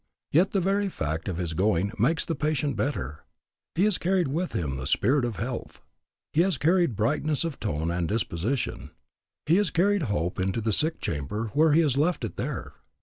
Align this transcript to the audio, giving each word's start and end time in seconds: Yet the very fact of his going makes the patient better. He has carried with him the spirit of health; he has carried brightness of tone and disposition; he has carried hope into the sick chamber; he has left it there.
Yet 0.31 0.49
the 0.49 0.59
very 0.59 0.89
fact 0.89 1.27
of 1.27 1.37
his 1.37 1.53
going 1.53 1.91
makes 1.99 2.25
the 2.25 2.33
patient 2.33 2.75
better. 2.75 3.23
He 3.75 3.83
has 3.83 3.99
carried 3.99 4.29
with 4.29 4.53
him 4.53 4.77
the 4.77 4.87
spirit 4.87 5.23
of 5.23 5.35
health; 5.35 5.79
he 6.33 6.41
has 6.41 6.57
carried 6.57 6.95
brightness 6.95 7.43
of 7.43 7.59
tone 7.59 7.91
and 7.91 8.07
disposition; 8.07 8.89
he 9.45 9.57
has 9.57 9.69
carried 9.69 10.01
hope 10.09 10.39
into 10.39 10.59
the 10.59 10.73
sick 10.73 11.01
chamber; 11.01 11.51
he 11.75 11.81
has 11.81 11.97
left 11.97 12.25
it 12.25 12.37
there. 12.37 12.73